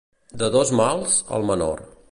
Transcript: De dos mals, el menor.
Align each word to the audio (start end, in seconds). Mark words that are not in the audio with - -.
De 0.43 0.49
dos 0.55 0.71
mals, 0.81 1.19
el 1.39 1.47
menor. 1.53 1.87